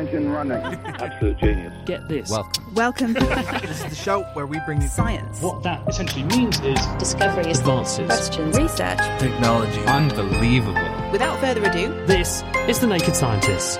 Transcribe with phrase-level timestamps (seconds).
[0.00, 0.56] engine running.
[0.84, 1.72] Absolute genius.
[1.84, 2.30] Get this.
[2.30, 2.74] Welcome.
[2.74, 3.12] Welcome.
[3.62, 5.42] this is the show where we bring you science.
[5.42, 9.80] What that essentially means is discoveries, advances, questions, research, technology.
[9.80, 11.10] Unbelievable.
[11.12, 13.78] Without further ado, this is The Naked Scientists.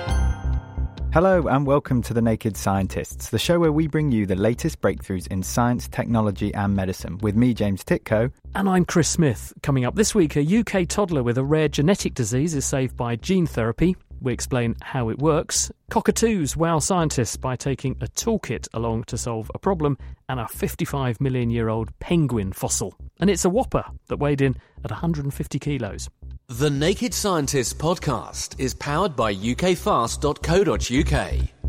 [1.11, 4.79] Hello, and welcome to The Naked Scientists, the show where we bring you the latest
[4.79, 8.31] breakthroughs in science, technology, and medicine, with me, James Tytko.
[8.55, 9.51] And I'm Chris Smith.
[9.61, 13.17] Coming up this week, a UK toddler with a rare genetic disease is saved by
[13.17, 13.97] gene therapy.
[14.21, 15.71] We explain how it works.
[15.89, 19.97] Cockatoos wow scientists by taking a toolkit along to solve a problem,
[20.29, 22.95] and a 55 million year old penguin fossil.
[23.19, 26.09] And it's a whopper that weighed in at 150 kilos.
[26.47, 31.60] The Naked Scientists podcast is powered by ukfast.co.uk.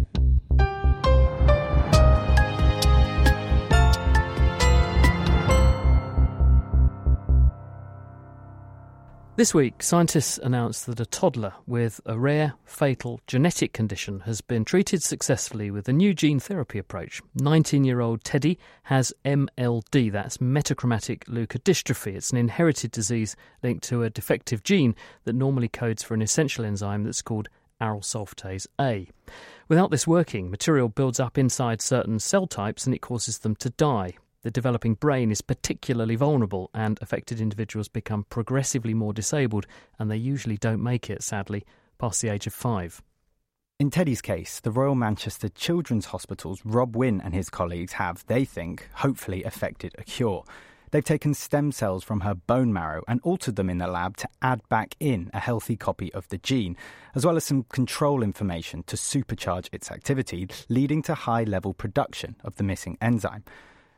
[9.34, 14.62] This week, scientists announced that a toddler with a rare, fatal genetic condition has been
[14.62, 17.22] treated successfully with a new gene therapy approach.
[17.36, 22.14] 19 year old Teddy has MLD, that's metachromatic leukodystrophy.
[22.14, 26.66] It's an inherited disease linked to a defective gene that normally codes for an essential
[26.66, 27.48] enzyme that's called
[27.80, 29.08] arylsulfatase A.
[29.66, 33.70] Without this working, material builds up inside certain cell types and it causes them to
[33.70, 34.12] die.
[34.42, 39.66] The developing brain is particularly vulnerable, and affected individuals become progressively more disabled,
[40.00, 41.64] and they usually don't make it, sadly,
[41.98, 43.00] past the age of five.
[43.78, 48.44] In Teddy's case, the Royal Manchester Children's Hospital's Rob Wynn and his colleagues have, they
[48.44, 50.44] think, hopefully effected a cure.
[50.90, 54.28] They've taken stem cells from her bone marrow and altered them in the lab to
[54.42, 56.76] add back in a healthy copy of the gene,
[57.14, 62.34] as well as some control information to supercharge its activity, leading to high level production
[62.44, 63.44] of the missing enzyme.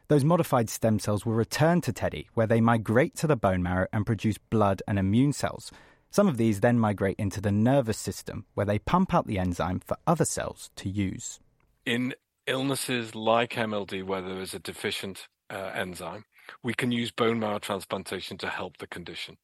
[0.09, 3.87] Those modified stem cells will return to Teddy, where they migrate to the bone marrow
[3.91, 5.73] and produce blood and immune cells.
[6.11, 9.81] Some of these then migrate into the nervous system, where they pump out the enzyme
[9.81, 11.41] for other cells to use.
[11.87, 12.15] In
[12.47, 16.27] illnesses like MLD, where there is a deficient uh, enzyme,
[16.63, 19.39] we can use bone marrow transplantation to help the condition.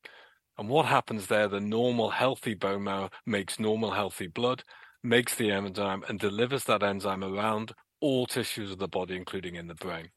[0.59, 1.49] And what happens there?
[1.49, 4.63] The normal, healthy bone marrow makes normal, healthy blood,
[5.03, 9.67] makes the enzyme, and delivers that enzyme around all tissues of the body, including in
[9.67, 10.11] the brain.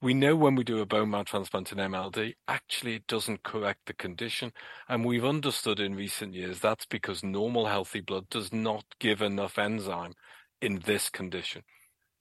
[0.00, 3.86] We know when we do a bone marrow transplant in MLD, actually it doesn't correct
[3.86, 4.52] the condition.
[4.88, 9.58] And we've understood in recent years that's because normal healthy blood does not give enough
[9.58, 10.14] enzyme
[10.60, 11.62] in this condition.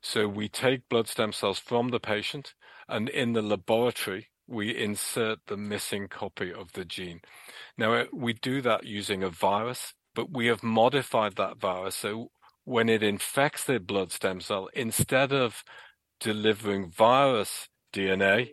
[0.01, 2.53] So we take blood stem cells from the patient
[2.87, 7.21] and in the laboratory, we insert the missing copy of the gene.
[7.77, 11.95] Now uh, we do that using a virus, but we have modified that virus.
[11.95, 12.31] So
[12.63, 15.63] when it infects the blood stem cell, instead of
[16.19, 18.51] delivering virus DNA,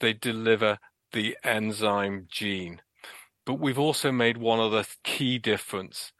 [0.00, 0.78] they deliver
[1.12, 2.80] the enzyme gene.
[3.46, 6.12] But we've also made one other key difference.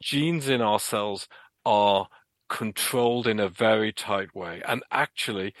[0.00, 1.28] Genes in our cells
[1.64, 2.08] are
[2.48, 4.62] controlled in a very tight way.
[4.66, 5.54] And actually,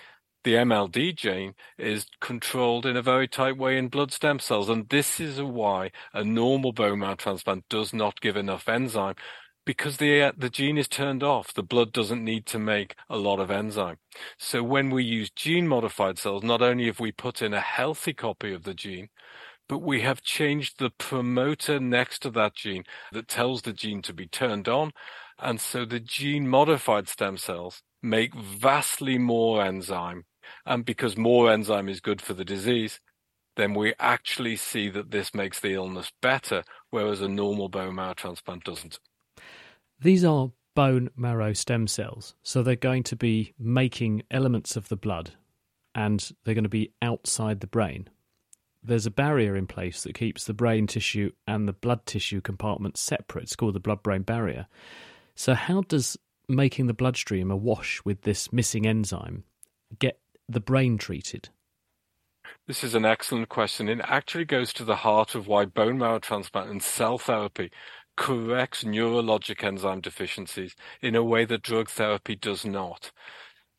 [0.44, 4.68] the MLD gene is controlled in a very tight way in blood stem cells.
[4.68, 9.16] And this is why a normal bone marrow transplant does not give enough enzyme
[9.68, 13.18] because the uh, the gene is turned off, the blood doesn't need to make a
[13.18, 13.98] lot of enzyme.
[14.38, 18.14] So when we use gene modified cells, not only have we put in a healthy
[18.14, 19.10] copy of the gene,
[19.68, 24.14] but we have changed the promoter next to that gene that tells the gene to
[24.14, 24.92] be turned on.
[25.38, 30.24] And so the gene modified stem cells make vastly more enzyme.
[30.64, 33.00] And because more enzyme is good for the disease,
[33.56, 38.14] then we actually see that this makes the illness better, whereas a normal bone marrow
[38.14, 38.98] transplant doesn't.
[40.00, 44.96] These are bone marrow stem cells, so they're going to be making elements of the
[44.96, 45.32] blood
[45.92, 48.08] and they're going to be outside the brain.
[48.80, 53.00] There's a barrier in place that keeps the brain tissue and the blood tissue compartments
[53.00, 53.44] separate.
[53.44, 54.68] It's called the blood brain barrier.
[55.34, 56.16] So, how does
[56.48, 59.42] making the bloodstream awash with this missing enzyme
[59.98, 61.48] get the brain treated?
[62.68, 63.88] This is an excellent question.
[63.88, 67.72] It actually goes to the heart of why bone marrow transplant and cell therapy
[68.18, 73.12] corrects neurologic enzyme deficiencies in a way that drug therapy does not.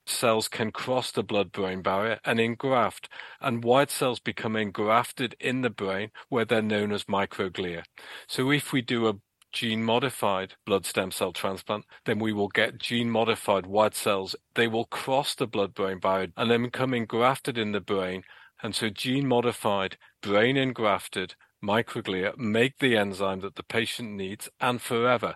[0.06, 3.10] Cells can cross the blood brain barrier and engraft,
[3.42, 7.84] and white cells become engrafted in the brain where they're known as microglia.
[8.28, 9.16] So if we do a
[9.52, 14.38] gene modified blood stem cell transplant, then we will get gene modified white cells.
[14.56, 18.24] They will cross the blood brain barrier and then become engrafted in the brain.
[18.64, 24.82] And so gene modified, brain engrafted microglia make the enzyme that the patient needs and
[24.82, 25.36] forever.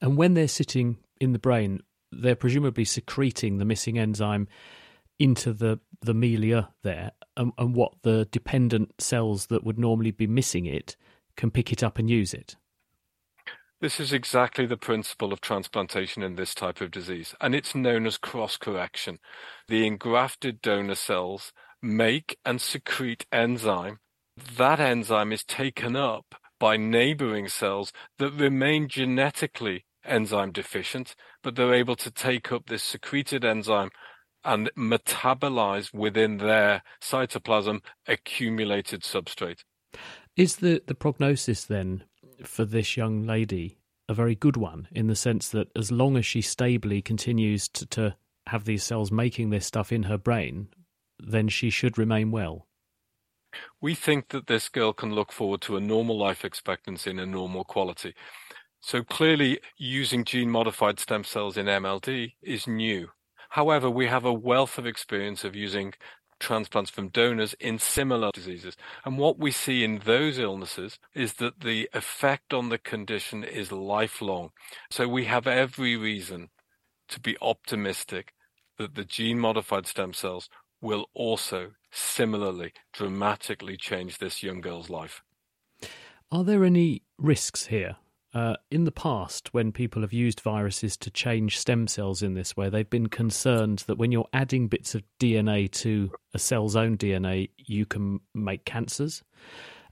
[0.00, 1.80] And when they're sitting in the brain,
[2.10, 4.48] they're presumably secreting the missing enzyme
[5.18, 10.26] into the, the melia there, and, and what the dependent cells that would normally be
[10.26, 10.96] missing it
[11.36, 12.56] can pick it up and use it.
[13.80, 18.06] This is exactly the principle of transplantation in this type of disease, and it's known
[18.06, 19.18] as cross correction.
[19.68, 21.52] The engrafted donor cells
[21.82, 24.00] make and secrete enzyme.
[24.56, 31.74] That enzyme is taken up by neighboring cells that remain genetically enzyme deficient, but they're
[31.74, 33.90] able to take up this secreted enzyme
[34.44, 39.64] and metabolize within their cytoplasm accumulated substrate.
[40.36, 42.04] Is the, the prognosis then
[42.44, 43.78] for this young lady
[44.08, 47.86] a very good one in the sense that as long as she stably continues to,
[47.86, 48.16] to
[48.46, 50.68] have these cells making this stuff in her brain,
[51.18, 52.66] then she should remain well?
[53.80, 57.26] We think that this girl can look forward to a normal life expectancy and a
[57.26, 58.14] normal quality.
[58.80, 63.08] So clearly, using gene modified stem cells in MLD is new.
[63.50, 65.92] However, we have a wealth of experience of using
[66.38, 68.76] transplants from donors in similar diseases.
[69.04, 73.70] And what we see in those illnesses is that the effect on the condition is
[73.70, 74.50] lifelong.
[74.90, 76.48] So we have every reason
[77.10, 78.32] to be optimistic
[78.78, 80.48] that the gene modified stem cells
[80.80, 85.22] will also similarly dramatically change this young girl's life.
[86.30, 87.96] Are there any risks here
[88.32, 92.56] uh, in the past, when people have used viruses to change stem cells in this
[92.56, 96.96] way, they've been concerned that when you're adding bits of DNA to a cell's own
[96.96, 99.24] DNA, you can make cancers.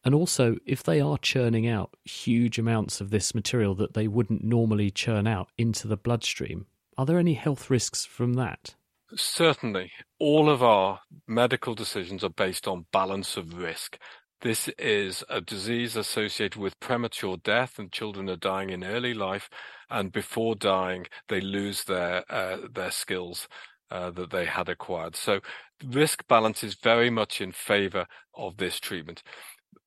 [0.04, 4.44] And also, if they are churning out huge amounts of this material that they wouldn't
[4.44, 6.66] normally churn out into the bloodstream,
[6.96, 8.76] are there any health risks from that?
[9.16, 9.92] Certainly.
[10.18, 13.98] All of our medical decisions are based on balance of risk.
[14.42, 19.48] This is a disease associated with premature death, and children are dying in early life,
[19.90, 23.48] and before dying, they lose their uh, their skills
[23.90, 25.16] uh, that they had acquired.
[25.16, 25.40] So,
[25.84, 29.22] risk balance is very much in favor of this treatment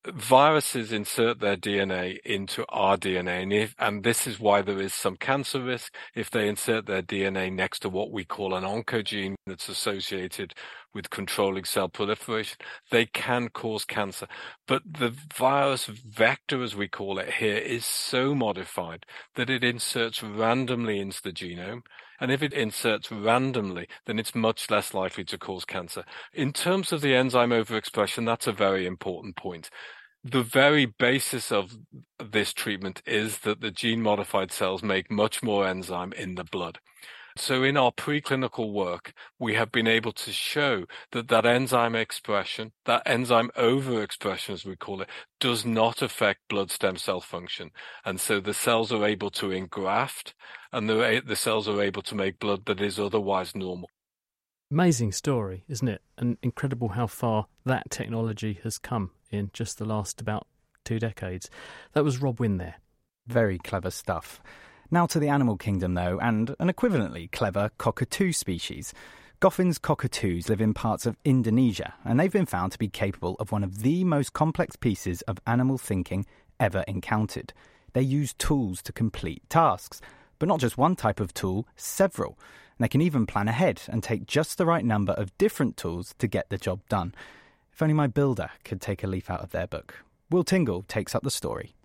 [0.07, 4.93] viruses insert their DNA into our DNA, and, if, and this is why there is
[4.93, 9.35] some cancer risk if they insert their DNA next to what we call an oncogene
[9.45, 10.53] that's associated
[10.93, 12.57] with controlling cell proliferation.
[12.89, 14.27] They can cause cancer,
[14.67, 19.05] but the virus vector, as we call it here, is so modified
[19.35, 21.81] that it inserts randomly into the genome.
[22.21, 26.05] And if it inserts randomly, then it's much less likely to cause cancer.
[26.33, 29.71] In terms of the enzyme overexpression, that's a very important point.
[30.23, 31.75] The very basis of
[32.23, 36.77] this treatment is that the gene modified cells make much more enzyme in the blood.
[37.37, 42.71] So in our preclinical work, we have been able to show that that enzyme expression,
[42.85, 47.71] that enzyme overexpression, as we call it, does not affect blood stem cell function.
[48.05, 50.33] And so the cells are able to engraft
[50.71, 53.89] and the, the cells are able to make blood that is otherwise normal.
[54.71, 56.01] Amazing story, isn't it?
[56.17, 60.47] And incredible how far that technology has come in just the last about
[60.85, 61.49] two decades.
[61.93, 62.75] That was Rob Wynn there.
[63.27, 64.41] Very clever stuff.
[64.93, 68.93] Now to the animal kingdom, though, and an equivalently clever cockatoo species.
[69.39, 73.53] Goffin's cockatoos live in parts of Indonesia, and they've been found to be capable of
[73.53, 76.25] one of the most complex pieces of animal thinking
[76.59, 77.53] ever encountered.
[77.93, 80.01] They use tools to complete tasks,
[80.39, 82.37] but not just one type of tool, several.
[82.77, 86.13] And they can even plan ahead and take just the right number of different tools
[86.19, 87.15] to get the job done.
[87.71, 90.03] If only my builder could take a leaf out of their book.
[90.29, 91.75] Will Tingle takes up the story.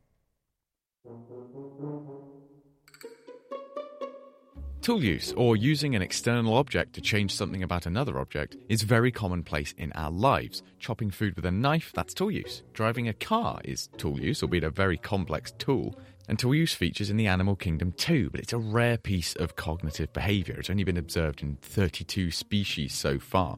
[4.87, 9.11] Tool use, or using an external object to change something about another object, is very
[9.11, 10.63] commonplace in our lives.
[10.79, 12.63] Chopping food with a knife, that's tool use.
[12.73, 15.99] Driving a car is tool use, albeit a very complex tool.
[16.29, 19.57] And tool use features in the animal kingdom too, but it's a rare piece of
[19.57, 20.55] cognitive behaviour.
[20.57, 23.57] It's only been observed in 32 species so far.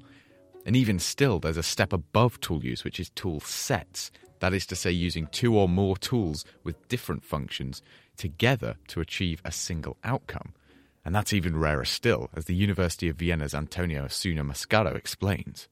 [0.64, 4.10] And even still, there's a step above tool use, which is tool sets.
[4.40, 7.82] That is to say, using two or more tools with different functions
[8.16, 10.54] together to achieve a single outcome.
[11.08, 15.66] And that's even rarer still, as the University of Vienna's Antonio Osuna Mascaro explains.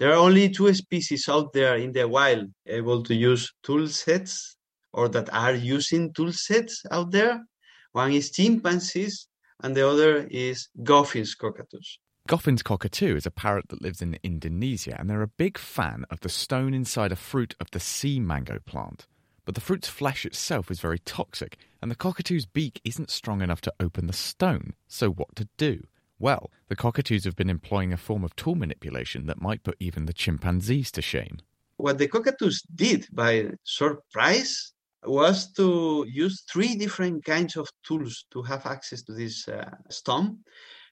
[0.00, 4.56] There are only two species out there in the wild able to use tool sets
[4.92, 7.44] or that are using tool sets out there.
[7.92, 9.28] One is chimpanzees
[9.62, 12.00] and the other is Goffin's cockatoos.
[12.28, 16.18] Goffin's cockatoo is a parrot that lives in Indonesia, and they're a big fan of
[16.18, 19.06] the stone inside a fruit of the sea mango plant.
[19.48, 23.62] But the fruit's flesh itself is very toxic, and the cockatoo's beak isn't strong enough
[23.62, 24.74] to open the stone.
[24.88, 25.86] So, what to do?
[26.18, 30.04] Well, the cockatoos have been employing a form of tool manipulation that might put even
[30.04, 31.38] the chimpanzees to shame.
[31.78, 38.42] What the cockatoos did by surprise was to use three different kinds of tools to
[38.42, 40.40] have access to this uh, stone.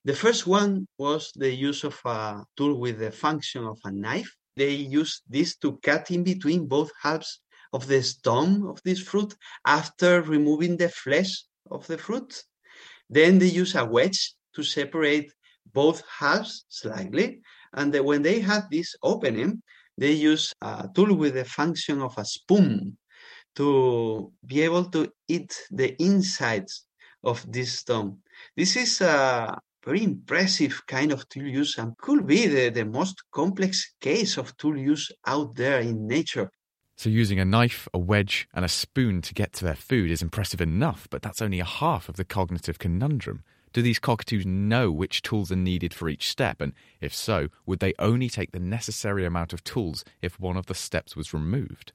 [0.06, 4.34] The first one was the use of a tool with the function of a knife.
[4.56, 7.40] They used this to cut in between both halves
[7.76, 9.32] of the stem of this fruit
[9.78, 11.32] after removing the flesh
[11.70, 12.30] of the fruit.
[13.16, 14.20] Then they use a wedge
[14.54, 15.28] to separate
[15.80, 17.28] both halves slightly.
[17.78, 19.62] And when they have this opening,
[19.98, 22.96] they use a tool with the function of a spoon
[23.56, 26.86] to be able to eat the insides
[27.22, 28.18] of this stone.
[28.56, 33.16] This is a very impressive kind of tool use and could be the, the most
[33.30, 36.50] complex case of tool use out there in nature.
[36.98, 40.22] So, using a knife, a wedge, and a spoon to get to their food is
[40.22, 43.44] impressive enough, but that's only a half of the cognitive conundrum.
[43.74, 46.62] Do these cockatoos know which tools are needed for each step?
[46.62, 46.72] And
[47.02, 50.74] if so, would they only take the necessary amount of tools if one of the
[50.74, 51.92] steps was removed?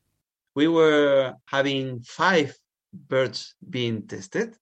[0.54, 2.56] We were having five
[2.94, 4.56] birds being tested,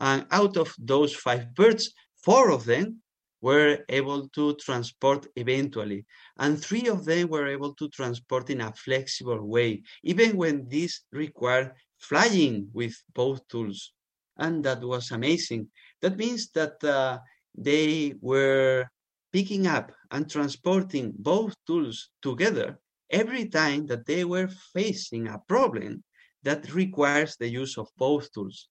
[0.00, 3.00] and out of those five birds, four of them
[3.40, 6.04] were able to transport eventually,
[6.38, 11.02] and three of them were able to transport in a flexible way, even when this
[11.12, 13.92] required flying with both tools.
[14.36, 15.68] And that was amazing.
[16.00, 17.18] That means that uh,
[17.56, 18.86] they were
[19.32, 22.78] picking up and transporting both tools together
[23.10, 26.02] every time that they were facing a problem
[26.42, 28.68] that requires the use of both tools.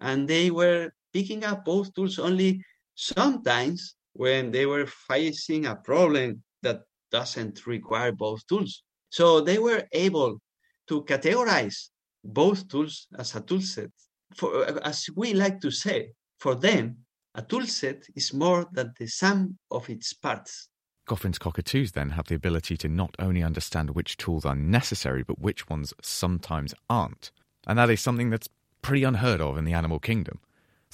[0.00, 2.64] And they were picking up both tools only
[2.94, 8.82] sometimes when they were facing a problem that doesn't require both tools.
[9.10, 10.40] So they were able
[10.88, 11.88] to categorize
[12.24, 13.90] both tools as a tool set.
[14.34, 16.96] For, as we like to say, for them,
[17.34, 20.68] a tool set is more than the sum of its parts.
[21.06, 25.38] Goffin's cockatoos then have the ability to not only understand which tools are necessary, but
[25.38, 27.30] which ones sometimes aren't.
[27.66, 28.48] And that is something that's
[28.82, 30.40] pretty unheard of in the animal kingdom.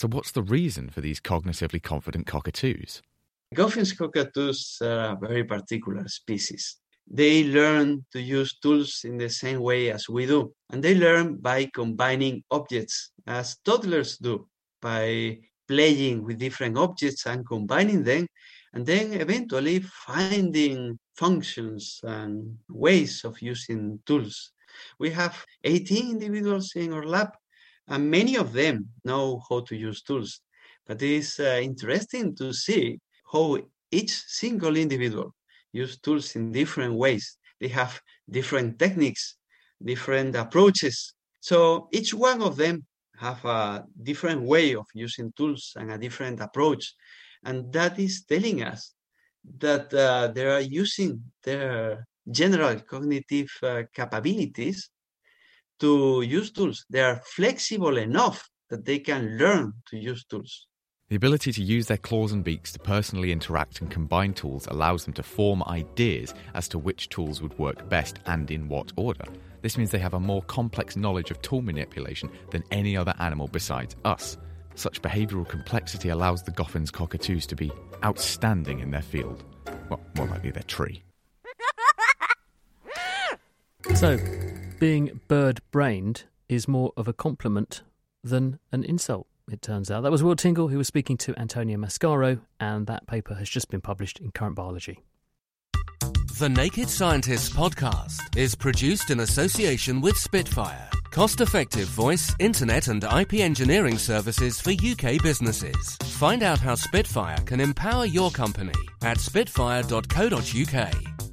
[0.00, 3.02] So, what's the reason for these cognitively confident cockatoos?
[3.54, 6.78] Goffin's cockatoos are a very particular species.
[7.06, 11.36] They learn to use tools in the same way as we do, and they learn
[11.36, 14.48] by combining objects, as toddlers do,
[14.80, 15.36] by
[15.68, 18.26] playing with different objects and combining them,
[18.72, 24.52] and then eventually finding functions and ways of using tools.
[24.98, 27.32] We have 18 individuals in our lab,
[27.90, 30.40] and many of them know how to use tools.
[30.86, 33.58] But it's uh, interesting to see how
[33.90, 35.34] each single individual
[35.72, 37.36] use tools in different ways.
[37.60, 39.36] They have different techniques,
[39.84, 41.14] different approaches.
[41.40, 42.86] So each one of them
[43.18, 46.94] have a different way of using tools and a different approach.
[47.44, 48.94] And that is telling us
[49.58, 54.90] that uh, they are using their general cognitive uh, capabilities
[55.80, 56.84] to use tools.
[56.88, 60.66] They are flexible enough that they can learn to use tools.
[61.08, 65.04] The ability to use their claws and beaks to personally interact and combine tools allows
[65.04, 69.24] them to form ideas as to which tools would work best and in what order.
[69.60, 73.48] This means they have a more complex knowledge of tool manipulation than any other animal
[73.48, 74.38] besides us.
[74.76, 77.72] Such behavioural complexity allows the Goffin's cockatoos to be
[78.04, 79.42] outstanding in their field.
[79.88, 81.02] Well, more likely their tree.
[83.94, 84.18] So,
[84.80, 87.82] being bird brained is more of a compliment
[88.24, 90.02] than an insult, it turns out.
[90.02, 93.70] That was Will Tingle who was speaking to Antonio Mascaro, and that paper has just
[93.70, 95.04] been published in Current Biology.
[96.38, 103.04] The Naked Scientists podcast is produced in association with Spitfire, cost effective voice, internet, and
[103.04, 105.98] IP engineering services for UK businesses.
[106.04, 108.72] Find out how Spitfire can empower your company
[109.02, 111.29] at spitfire.co.uk.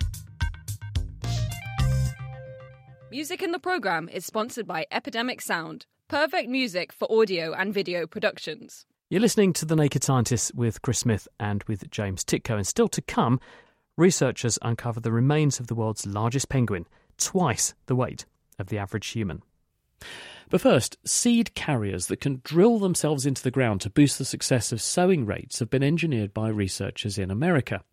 [3.18, 8.06] Music in the program is sponsored by Epidemic Sound, perfect music for audio and video
[8.06, 8.86] productions.
[9.10, 12.88] You're listening to The Naked Scientists with Chris Smith and with James Tytko, and still
[12.90, 13.40] to come,
[13.98, 16.86] researchers uncover the remains of the world's largest penguin,
[17.18, 18.28] twice the weight
[18.60, 19.42] of the average human.
[20.52, 24.72] But first, seed carriers that can drill themselves into the ground to boost the success
[24.72, 27.84] of sowing rates have been engineered by researchers in America.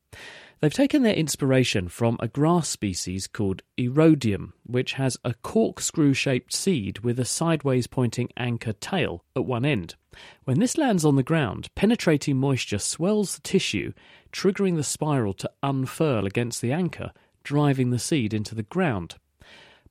[0.65, 6.55] They've taken their inspiration from a grass species called Erodium, which has a corkscrew shaped
[6.55, 9.95] seed with a sideways pointing anchor tail at one end.
[10.45, 13.93] When this lands on the ground, penetrating moisture swells the tissue,
[14.33, 19.17] triggering the spiral to unfurl against the anchor, driving the seed into the ground.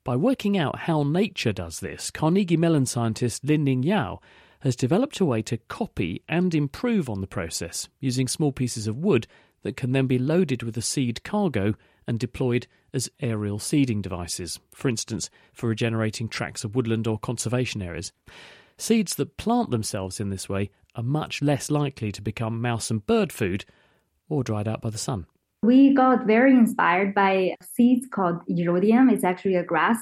[0.04, 4.22] By working out how nature does this, Carnegie Mellon scientist Lining Yao
[4.62, 8.98] has developed a way to copy and improve on the process using small pieces of
[8.98, 9.28] wood
[9.64, 11.74] that can then be loaded with a seed cargo
[12.08, 17.82] and deployed as aerial seeding devices, for instance, for regenerating tracts of woodland or conservation
[17.82, 18.12] areas.
[18.78, 23.06] Seeds that plant themselves in this way are much less likely to become mouse and
[23.06, 23.66] bird food
[24.30, 25.26] or dried out by the sun.
[25.64, 29.12] We got very inspired by seeds called erodium.
[29.12, 29.98] It's actually a grass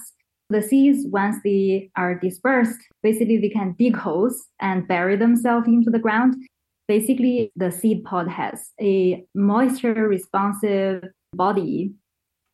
[0.51, 5.89] The seeds, once they are dispersed, basically they can dig holes and bury themselves into
[5.89, 6.35] the ground.
[6.91, 11.93] Basically, the seed pod has a moisture responsive body,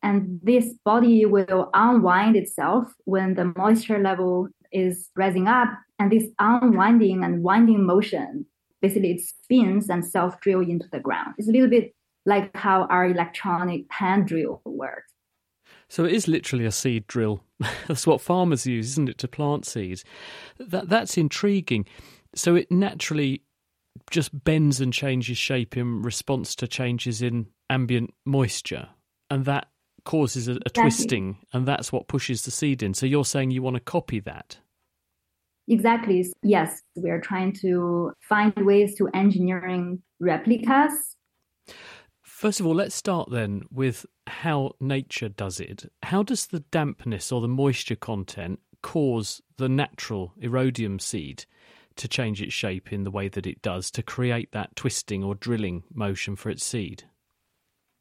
[0.00, 5.70] and this body will unwind itself when the moisture level is rising up.
[5.98, 8.46] And this unwinding and winding motion,
[8.80, 11.34] basically, it spins and self drill into the ground.
[11.36, 11.92] It's a little bit
[12.24, 15.10] like how our electronic hand drill works.
[15.88, 17.42] So it is literally a seed drill.
[17.88, 20.04] that's what farmers use, isn't it, to plant seeds?
[20.60, 21.86] That that's intriguing.
[22.36, 23.42] So it naturally
[24.10, 28.88] just bends and changes shape in response to changes in ambient moisture,
[29.30, 29.68] and that
[30.04, 30.82] causes a, a exactly.
[30.82, 32.94] twisting, and that's what pushes the seed in.
[32.94, 34.58] So you're saying you want to copy that?
[35.66, 36.26] Exactly.
[36.42, 41.16] Yes, we are trying to find ways to engineering replicas
[42.38, 45.90] First of all, let's start then with how nature does it.
[46.04, 51.46] How does the dampness or the moisture content cause the natural erodium seed
[51.98, 55.34] to change its shape in the way that it does to create that twisting or
[55.34, 57.04] drilling motion for its seed?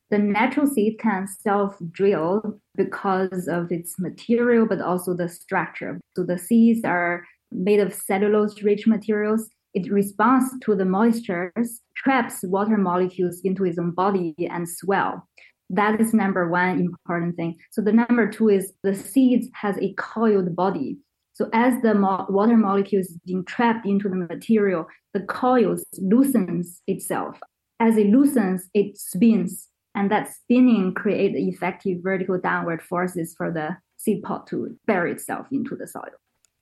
[0.10, 6.00] The natural seed can self drill because of its material, but also the structure.
[6.16, 12.40] So the seeds are made of cellulose rich materials it responds to the moistures, traps
[12.42, 15.28] water molecules into its own body and swell.
[15.70, 17.58] That is number one important thing.
[17.70, 20.98] So the number two is the seeds has a coiled body.
[21.38, 26.82] So as the mo- water molecules is being trapped into the material, the coils loosens
[26.88, 27.40] itself.
[27.80, 33.78] As it loosens, it spins, and that spinning creates effective vertical downward forces for the
[33.98, 36.10] seed pod to bury itself into the soil.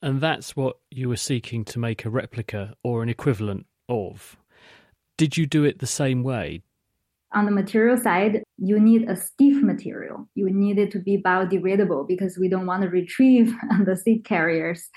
[0.01, 4.35] And that's what you were seeking to make a replica or an equivalent of.
[5.17, 6.63] Did you do it the same way?
[7.35, 10.27] On the material side, you need a stiff material.
[10.35, 13.53] You need it to be biodegradable because we don't want to retrieve
[13.85, 14.89] the seed carriers.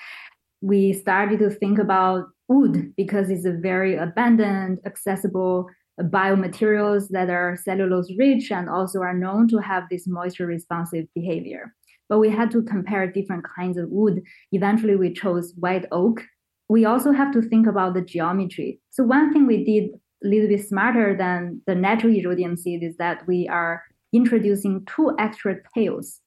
[0.60, 5.66] We started to think about wood because it's a very abundant, accessible
[6.00, 11.06] uh, biomaterials that are cellulose rich and also are known to have this moisture responsive
[11.14, 11.74] behavior
[12.08, 14.22] but we had to compare different kinds of wood.
[14.52, 16.22] Eventually, we chose white oak.
[16.68, 18.80] We also have to think about the geometry.
[18.90, 19.90] So one thing we did
[20.22, 25.56] little bit smarter than the natural erodium seed is that we are introducing two extra
[25.74, 26.20] tails.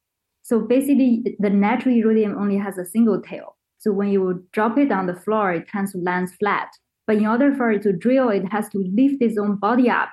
[0.44, 3.58] So basically, the natural erodium only has a single tail.
[3.80, 6.70] So when you drop it on the floor, it tends to land flat.
[7.08, 10.10] But in order for it to drill, it has to lift its own body up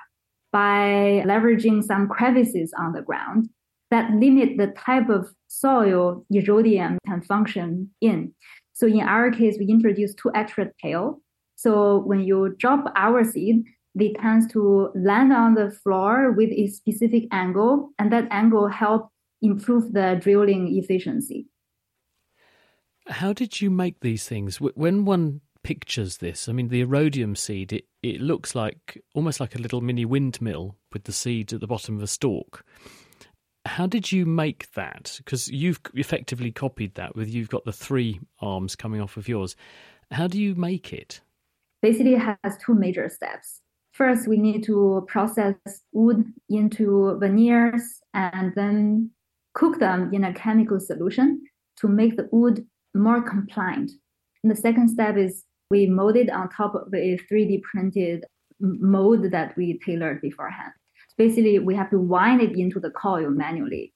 [0.51, 3.49] by leveraging some crevices on the ground
[3.91, 8.33] that limit the type of soil erodium can function in.
[8.73, 11.21] So in our case, we introduce two extra tail.
[11.59, 16.67] So when you drop our seed, they tend to land on the floor with a
[16.67, 21.47] specific angle, and that angle helps improve the drilling efficiency.
[23.07, 24.61] How did you make these things?
[24.61, 29.53] When one pictures this, I mean, the erodium seed, it, it looks like almost like
[29.53, 32.63] a little mini windmill with the seeds at the bottom of a stalk.
[33.65, 35.15] How did you make that?
[35.17, 39.57] Because you've effectively copied that with you've got the three arms coming off of yours.
[40.11, 41.19] How do you make it?
[41.81, 43.61] Basically, has two major steps.
[43.91, 45.55] First, we need to process
[45.91, 49.11] wood into veneers and then
[49.53, 51.41] cook them in a chemical solution
[51.77, 53.91] to make the wood more compliant.
[54.43, 58.25] And the second step is we mold it on top of a 3D printed
[58.59, 60.73] mold that we tailored beforehand
[61.19, 63.93] basically we have to wind it into the coil manually.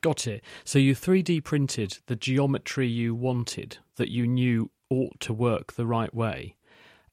[0.00, 0.44] Got it.
[0.62, 5.86] So you 3D printed the geometry you wanted that you knew ought to work the
[5.86, 6.54] right way,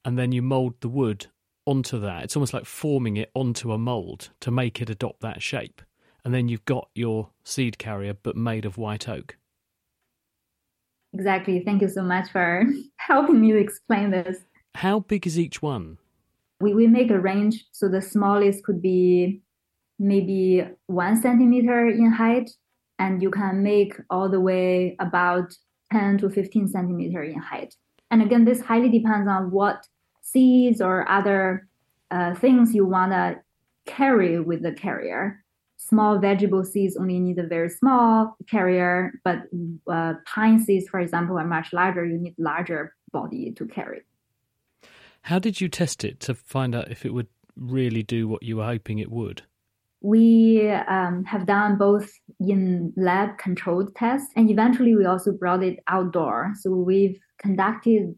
[0.06, 1.28] and then you mold the wood
[1.65, 2.24] onto that.
[2.24, 5.82] It's almost like forming it onto a mold to make it adopt that shape.
[6.24, 9.38] And then you've got your seed carrier, but made of white oak.
[11.13, 11.62] Exactly.
[11.65, 12.63] Thank you so much for
[12.98, 14.38] helping me explain this.
[14.76, 15.98] How big is each one?
[16.60, 17.65] we, we make a range.
[17.72, 19.41] So the smallest could be
[20.00, 22.50] maybe one centimeter in height,
[23.00, 25.54] and you can make all the way about
[25.91, 27.76] 10 to 15 centimeter in height.
[28.12, 29.86] And again, this highly depends on what
[30.26, 31.68] seeds or other
[32.12, 33.40] uh, things you want to
[33.86, 35.44] carry with the carrier.
[35.78, 39.44] Small vegetable seeds only need a very small carrier, but
[39.92, 42.06] uh, pine seeds, for example, are much larger.
[42.06, 44.02] You need larger body to carry.
[45.22, 48.58] How did you test it to find out if it would really do what you
[48.58, 49.44] were hoping it would?
[50.02, 55.80] We um, have done both in lab controlled tests and eventually we also brought it
[55.88, 56.54] outdoor.
[56.60, 58.16] So we've conducted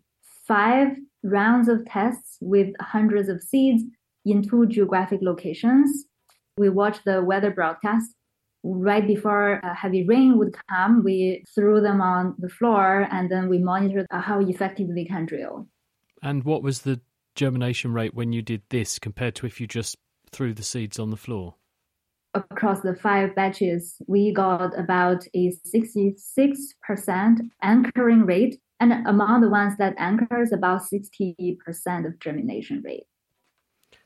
[0.47, 3.83] five rounds of tests with hundreds of seeds
[4.25, 6.05] in two geographic locations.
[6.57, 8.11] We watched the weather broadcast
[8.63, 13.49] right before a heavy rain would come, we threw them on the floor and then
[13.49, 15.67] we monitored how effective they can drill.
[16.21, 16.99] And what was the
[17.35, 19.95] germination rate when you did this compared to if you just
[20.31, 21.55] threw the seeds on the floor?
[22.33, 28.59] Across the five batches, we got about a 66% anchoring rate.
[28.79, 33.07] And among the ones that anchors, about 60% of germination rate.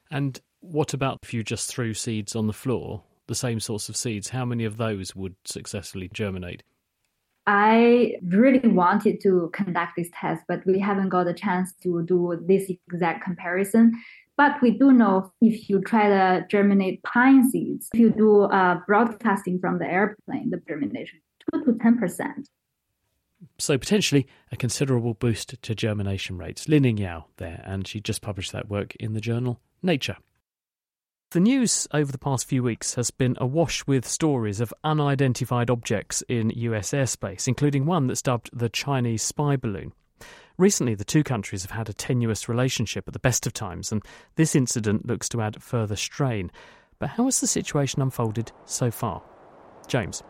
[0.10, 3.98] And what about if you just threw seeds on the floor, the same sorts of
[3.98, 4.30] seeds?
[4.30, 6.64] How many of those would successfully germinate?
[7.48, 12.40] I really wanted to conduct this test, but we haven't got a chance to do
[12.48, 13.94] this exact comparison.
[14.38, 18.80] But we do know if you try to germinate pine seeds, if you do uh,
[18.88, 21.20] broadcasting from the airplane, the germination,
[21.54, 22.46] 2 to 10%.
[23.58, 26.68] So potentially a considerable boost to germination rates.
[26.68, 30.18] Lining Yao there, and she just published that work in the journal Nature.
[31.32, 36.22] The news over the past few weeks has been awash with stories of unidentified objects
[36.28, 39.94] in US airspace, including one that's dubbed the Chinese spy balloon.
[40.58, 44.04] Recently, the two countries have had a tenuous relationship at the best of times, and
[44.36, 46.52] this incident looks to add further strain.
[47.00, 49.24] But how has the situation unfolded so far?
[49.88, 50.22] James.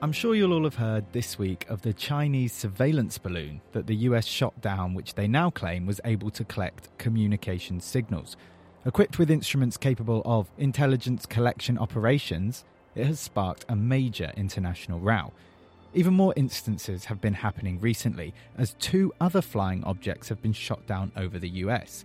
[0.00, 3.96] I'm sure you'll all have heard this week of the Chinese surveillance balloon that the
[3.96, 8.36] US shot down, which they now claim was able to collect communication signals.
[8.86, 15.32] Equipped with instruments capable of intelligence collection operations, it has sparked a major international row.
[15.94, 20.86] Even more instances have been happening recently, as two other flying objects have been shot
[20.86, 22.04] down over the US.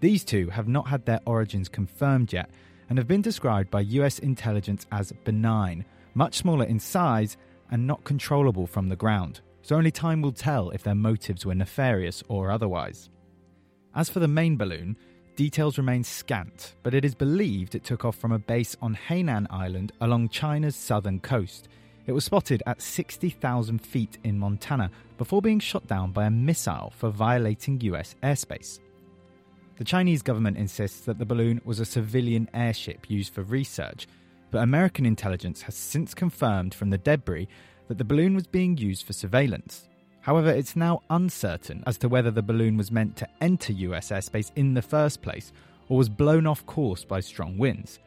[0.00, 2.48] These two have not had their origins confirmed yet
[2.88, 7.36] and have been described by US intelligence as benign much smaller in size
[7.70, 11.54] and not controllable from the ground, so only time will tell if their motives were
[11.54, 13.10] nefarious or otherwise.
[13.94, 14.96] As for the main balloon,
[15.36, 19.46] details remain scant, but it is believed it took off from a base on Hainan
[19.50, 21.68] Island along China's southern coast.
[22.06, 26.92] It was spotted at 60,000 feet in Montana before being shot down by a missile
[26.96, 28.80] for violating US airspace.
[29.78, 34.06] The Chinese government insists that the balloon was a civilian airship used for research,
[34.54, 37.48] but American intelligence has since confirmed from the debris
[37.88, 39.88] that the balloon was being used for surveillance.
[40.20, 44.52] However, it's now uncertain as to whether the balloon was meant to enter US airspace
[44.54, 45.50] in the first place
[45.88, 47.98] or was blown off course by strong winds.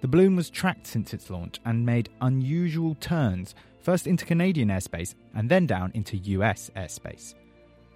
[0.00, 5.14] The balloon was tracked since its launch and made unusual turns, first into Canadian airspace
[5.36, 7.34] and then down into US airspace.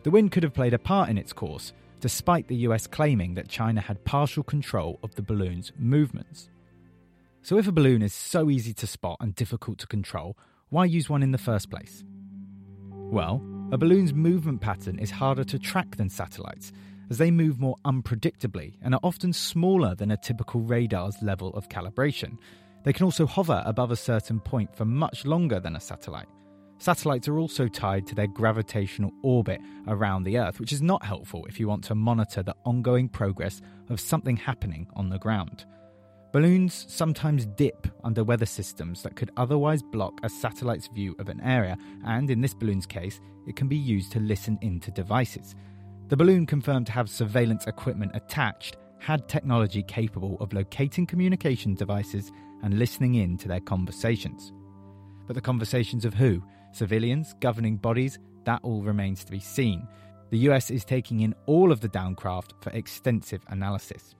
[0.04, 3.48] The wind could have played a part in its course, despite the US claiming that
[3.48, 6.50] China had partial control of the balloon's movements.
[7.46, 10.36] So, if a balloon is so easy to spot and difficult to control,
[10.70, 12.02] why use one in the first place?
[12.90, 16.72] Well, a balloon's movement pattern is harder to track than satellites,
[17.08, 21.68] as they move more unpredictably and are often smaller than a typical radar's level of
[21.68, 22.36] calibration.
[22.82, 26.26] They can also hover above a certain point for much longer than a satellite.
[26.78, 31.46] Satellites are also tied to their gravitational orbit around the Earth, which is not helpful
[31.46, 35.64] if you want to monitor the ongoing progress of something happening on the ground.
[36.36, 41.40] Balloons sometimes dip under weather systems that could otherwise block a satellite's view of an
[41.40, 45.54] area, and in this balloon's case, it can be used to listen into devices.
[46.08, 52.30] The balloon, confirmed to have surveillance equipment attached, had technology capable of locating communication devices
[52.62, 54.52] and listening in to their conversations.
[55.26, 56.42] But the conversations of who?
[56.72, 58.18] Civilians, governing bodies?
[58.44, 59.88] That all remains to be seen.
[60.28, 64.14] The US is taking in all of the downcraft for extensive analysis.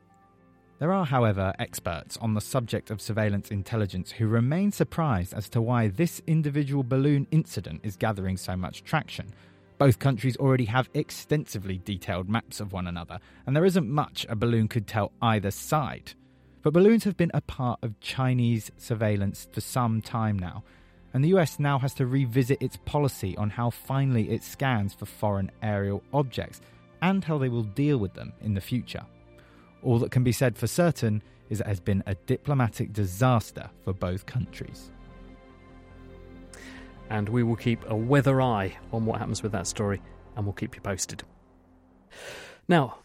[0.79, 5.63] There are, however, experts on the subject of surveillance intelligence who remain surprised as to
[5.63, 9.33] why this individual balloon incident is gathering so much traction.
[9.79, 14.37] Both countries already have extensively detailed maps of one another, and there isn't much a
[14.37, 16.13] balloon could tell either side.
[16.61, 20.63] But balloons have been a part of Chinese surveillance for some time now,
[21.15, 25.07] and the US now has to revisit its policy on how finely it scans for
[25.07, 26.61] foreign aerial objects
[27.01, 29.07] and how they will deal with them in the future.
[29.87, 33.93] All that can be said for certain is it has been a diplomatic disaster for
[33.93, 34.91] both countries.
[37.09, 40.03] And we will keep a weather eye on what happens with that story,
[40.35, 41.23] and we'll keep you posted.
[42.67, 42.99] Now,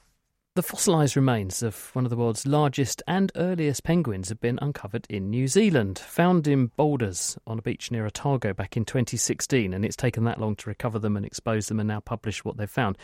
[0.53, 5.07] the fossilised remains of one of the world's largest and earliest penguins have been uncovered
[5.09, 5.97] in New Zealand.
[5.97, 10.41] Found in boulders on a beach near Otago back in 2016, and it's taken that
[10.41, 12.97] long to recover them and expose them and now publish what they've found.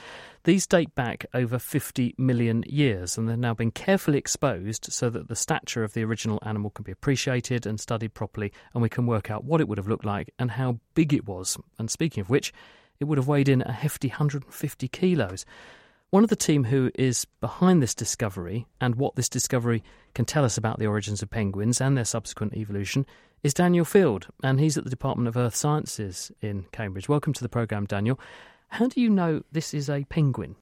[0.43, 5.29] These date back over 50 million years, and they've now been carefully exposed so that
[5.29, 9.07] the stature of the original animal can be appreciated and studied properly, and we can
[9.07, 11.57] work out what it would have looked like and how big it was.
[11.79, 12.51] And speaking of which,
[12.99, 15.45] it would have weighed in a hefty 150 kilos.
[16.09, 20.45] One of the team who is behind this discovery and what this discovery can tell
[20.45, 23.05] us about the origins of penguins and their subsequent evolution
[23.43, 27.09] is Daniel Field, and he's at the Department of Earth Sciences in Cambridge.
[27.09, 28.17] Welcome to the programme, Daniel.
[28.69, 30.55] How do you know this is a penguin?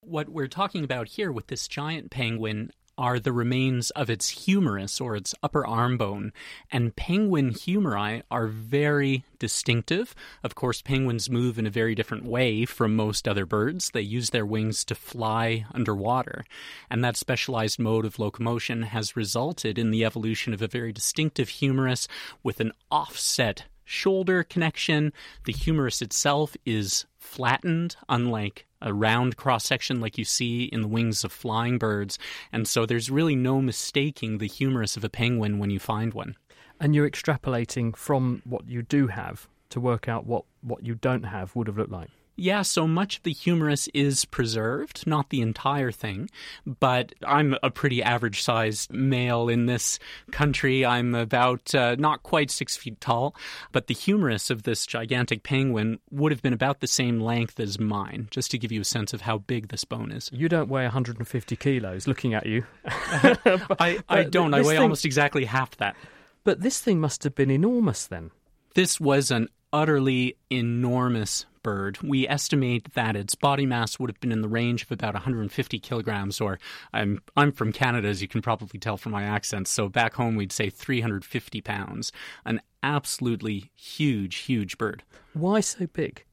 [0.00, 5.00] What we're talking about here with this giant penguin are the remains of its humerus
[5.00, 6.32] or its upper arm bone.
[6.70, 10.14] And penguin humeri are very distinctive.
[10.42, 13.90] Of course, penguins move in a very different way from most other birds.
[13.90, 16.44] They use their wings to fly underwater.
[16.90, 21.48] And that specialized mode of locomotion has resulted in the evolution of a very distinctive
[21.48, 22.08] humerus
[22.42, 25.12] with an offset shoulder connection.
[25.44, 30.88] The humerus itself is flattened, unlike a round cross section like you see in the
[30.88, 32.18] wings of flying birds.
[32.52, 36.36] And so there's really no mistaking the humerus of a penguin when you find one.
[36.78, 41.24] And you're extrapolating from what you do have to work out what, what you don't
[41.24, 42.10] have would have looked like.
[42.40, 46.30] Yeah, so much of the humerus is preserved, not the entire thing,
[46.64, 49.98] but I'm a pretty average sized male in this
[50.30, 50.86] country.
[50.86, 53.34] I'm about uh, not quite six feet tall,
[53.72, 57.80] but the humerus of this gigantic penguin would have been about the same length as
[57.80, 60.30] mine, just to give you a sense of how big this bone is.
[60.32, 62.64] You don't weigh 150 kilos looking at you.
[62.86, 64.54] I, I don't.
[64.54, 65.96] I weigh thing, almost exactly half that.
[66.44, 68.30] But this thing must have been enormous then.
[68.74, 71.98] This was an utterly enormous bird.
[72.00, 75.78] We estimate that its body mass would have been in the range of about 150
[75.80, 76.58] kilograms, or
[76.94, 79.68] I'm I'm from Canada, as you can probably tell from my accent.
[79.68, 82.10] So back home, we'd say 350 pounds.
[82.46, 85.02] An absolutely huge, huge bird.
[85.34, 86.24] Why so big?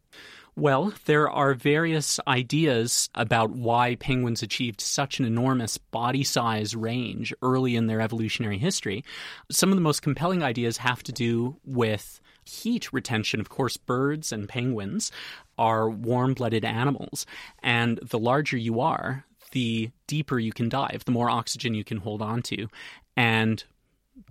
[0.56, 7.34] Well, there are various ideas about why penguins achieved such an enormous body size range
[7.42, 9.04] early in their evolutionary history.
[9.52, 13.40] Some of the most compelling ideas have to do with heat retention.
[13.40, 15.12] Of course, birds and penguins
[15.58, 17.26] are warm blooded animals,
[17.64, 21.98] and the larger you are, the deeper you can dive, the more oxygen you can
[21.98, 22.68] hold on to.
[23.18, 23.64] And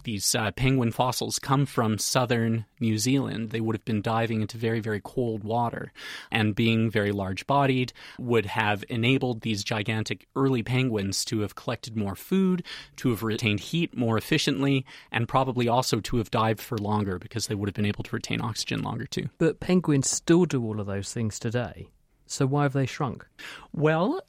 [0.05, 3.51] these uh, penguin fossils come from southern New Zealand.
[3.51, 5.93] They would have been diving into very, very cold water.
[6.31, 11.97] And being very large bodied would have enabled these gigantic early penguins to have collected
[11.97, 12.65] more food,
[12.97, 17.47] to have retained heat more efficiently, and probably also to have dived for longer because
[17.47, 19.29] they would have been able to retain oxygen longer too.
[19.39, 21.89] But penguins still do all of those things today.
[22.27, 23.27] So why have they shrunk?
[23.73, 24.21] Well,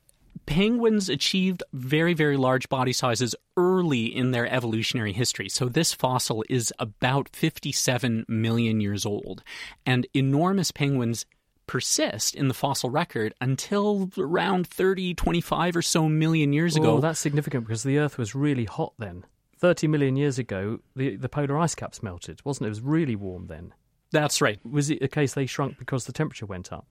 [0.46, 5.50] penguins achieved very, very large body sizes early in their evolutionary history.
[5.50, 9.44] So this fossil is about 57 million years old.
[9.86, 11.26] And enormous penguins
[11.68, 16.98] persist in the fossil record until around 30, 25 or so million years ago.
[16.98, 19.26] Oh, that's significant because the Earth was really hot then.
[19.60, 22.68] 30 million years ago, the, the polar ice caps melted, wasn't it?
[22.68, 23.74] It was really warm then.
[24.12, 24.60] That's right.
[24.66, 26.88] Was it a case they shrunk because the temperature went up?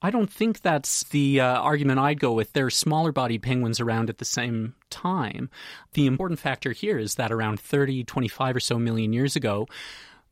[0.00, 2.52] I don't think that's the uh, argument I'd go with.
[2.52, 5.50] There are smaller bodied penguins around at the same time.
[5.94, 9.66] The important factor here is that around 30, 25 or so million years ago,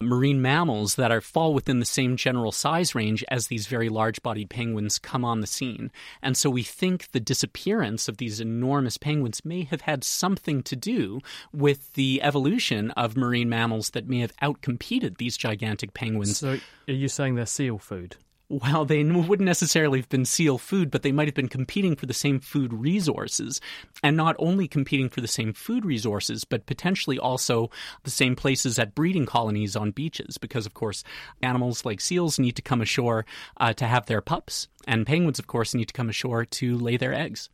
[0.00, 4.22] marine mammals that are fall within the same general size range as these very large
[4.22, 5.90] bodied penguins come on the scene.
[6.22, 10.76] And so we think the disappearance of these enormous penguins may have had something to
[10.76, 11.20] do
[11.52, 16.38] with the evolution of marine mammals that may have outcompeted these gigantic penguins.
[16.38, 18.16] So are you saying they're seal food?
[18.48, 22.06] Well, they wouldn't necessarily have been seal food, but they might have been competing for
[22.06, 23.60] the same food resources.
[24.04, 27.70] And not only competing for the same food resources, but potentially also
[28.04, 31.02] the same places at breeding colonies on beaches, because, of course,
[31.42, 35.48] animals like seals need to come ashore uh, to have their pups, and penguins, of
[35.48, 37.50] course, need to come ashore to lay their eggs.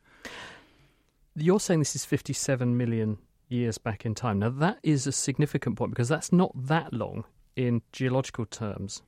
[1.35, 3.17] You're saying this is 57 million
[3.49, 4.41] years back in time.
[4.41, 7.25] Now, that is a significant point because that's not that long
[7.57, 9.03] in geological terms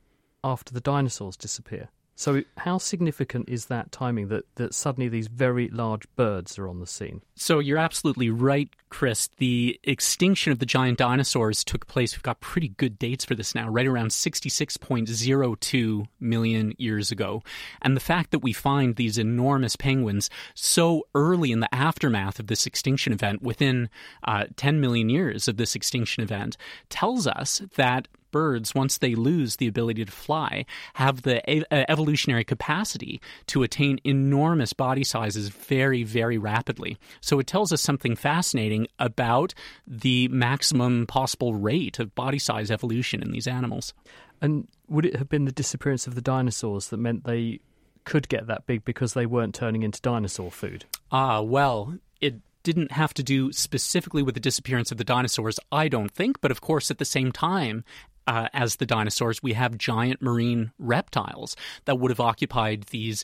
[0.45, 1.89] after the dinosaurs disappear.
[2.17, 6.79] So, how significant is that timing that, that suddenly these very large birds are on
[6.79, 7.21] the scene?
[7.35, 9.27] So, you're absolutely right, Chris.
[9.37, 12.15] The extinction of the giant dinosaurs took place.
[12.15, 17.43] We've got pretty good dates for this now, right around 66.02 million years ago.
[17.81, 22.47] And the fact that we find these enormous penguins so early in the aftermath of
[22.47, 23.89] this extinction event, within
[24.23, 26.55] uh, 10 million years of this extinction event,
[26.87, 31.39] tells us that birds, once they lose the ability to fly, have the
[31.71, 36.97] uh, evolutionary capacity to attain enormous body sizes very, very rapidly.
[37.21, 39.53] So it tells us something fascinating about
[39.87, 43.93] the maximum possible rate of body size evolution in these animals.
[44.41, 47.61] And would it have been the disappearance of the dinosaurs that meant they
[48.03, 50.83] could get that big because they weren't turning into dinosaur food?
[51.09, 55.87] Ah, well, it didn't have to do specifically with the disappearance of the dinosaurs, I
[55.87, 57.85] don't think, but of course, at the same time,
[58.27, 63.23] uh, as the dinosaurs, we have giant marine reptiles that would have occupied these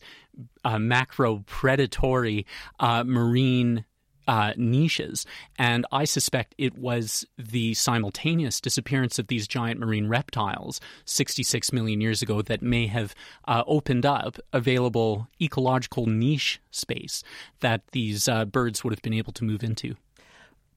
[0.63, 2.45] uh, macro predatory
[2.79, 3.85] uh, marine
[4.27, 5.25] uh, niches.
[5.57, 12.01] And I suspect it was the simultaneous disappearance of these giant marine reptiles 66 million
[12.01, 13.15] years ago that may have
[13.47, 17.23] uh, opened up available ecological niche space
[17.59, 19.95] that these uh, birds would have been able to move into.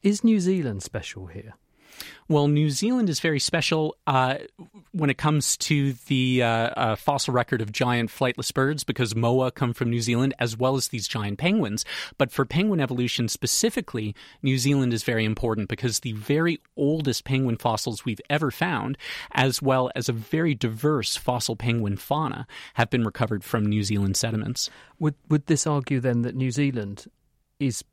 [0.03, 1.55] Is New Zealand special here?
[2.27, 4.37] Well, New Zealand is very special uh,
[4.93, 9.51] when it comes to the uh, uh, fossil record of giant flightless birds because moa
[9.51, 11.85] come from New Zealand as well as these giant penguins.
[12.17, 17.59] But for penguin evolution specifically, New Zealand is very important because the very oldest penguin
[17.59, 18.97] fossils we've ever found,
[19.33, 24.17] as well as a very diverse fossil penguin fauna, have been recovered from New Zealand
[24.17, 24.71] sediments.
[24.99, 27.07] Would would this argue then that New Zealand
[27.61, 27.85] is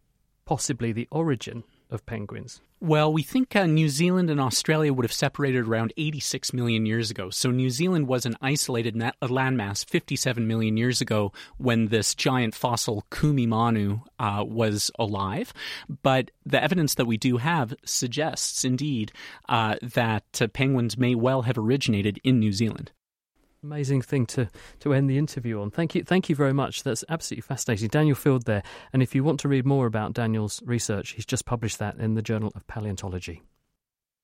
[0.46, 2.62] possibly the origin of penguins?
[2.80, 7.12] Well, we think uh, New Zealand and Australia would have separated around 86 million years
[7.12, 7.30] ago.
[7.30, 12.56] So New Zealand was an isolated na- landmass 57 million years ago when this giant
[12.56, 15.54] fossil Kumimanu uh, was alive.
[16.02, 19.12] But the evidence that we do have suggests, indeed,
[19.48, 22.92] uh, that uh, penguins may well have originated in New Zealand.
[23.64, 25.70] Amazing thing to, to end the interview on.
[25.70, 26.82] Thank you, thank you very much.
[26.82, 27.90] That's absolutely fascinating.
[27.90, 28.64] Daniel Field there.
[28.92, 32.16] And if you want to read more about Daniel's research, he's just published that in
[32.16, 33.44] the Journal of Paleontology.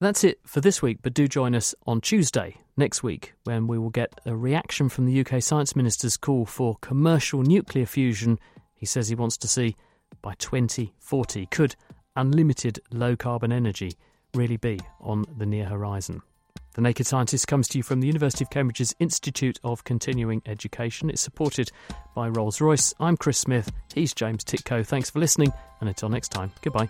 [0.02, 3.78] That's it for this week, but do join us on Tuesday next week when we
[3.78, 8.40] will get a reaction from the UK Science Minister's call for commercial nuclear fusion.
[8.74, 9.76] He says he wants to see
[10.24, 11.46] by 2040.
[11.48, 11.76] Could
[12.16, 13.94] unlimited low carbon energy
[14.34, 16.24] really be on the near horizon?
[16.78, 21.10] The Naked Scientist comes to you from the University of Cambridge's Institute of Continuing Education.
[21.10, 21.72] It's supported
[22.14, 22.94] by Rolls Royce.
[23.00, 23.72] I'm Chris Smith.
[23.96, 24.86] He's James Tytko.
[24.86, 26.88] Thanks for listening, and until next time, goodbye.